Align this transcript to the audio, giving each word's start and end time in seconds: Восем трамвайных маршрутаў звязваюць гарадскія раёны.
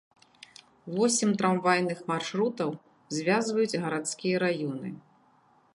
Восем 0.99 1.31
трамвайных 1.41 1.99
маршрутаў 2.13 2.69
звязваюць 3.19 3.79
гарадскія 3.87 4.35
раёны. 4.47 4.89